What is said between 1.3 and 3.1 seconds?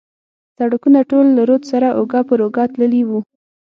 له رود سره اوږه پر اوږه تللي